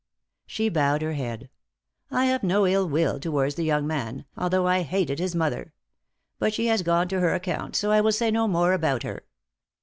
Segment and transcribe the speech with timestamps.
[0.47, 1.47] She bowed her head.
[2.09, 5.73] "I have no ill will towards the young man, although I hated his mother.
[6.39, 9.27] But she has gone to her account, so I will say no more about her.